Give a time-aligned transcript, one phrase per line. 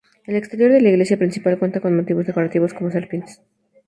[0.25, 3.39] El exterior de la iglesia principal cuenta con motivos decorativos como serpientes.